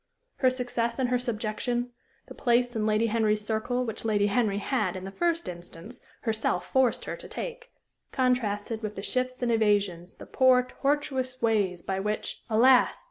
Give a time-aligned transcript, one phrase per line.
[0.37, 1.91] Her success and her subjection;
[2.25, 6.65] the place in Lady Henry's circle which Lady Henry had, in the first instance, herself
[6.67, 7.71] forced her to take,
[8.11, 12.99] contrasted with the shifts and evasions, the poor, tortuous ways by which, alas!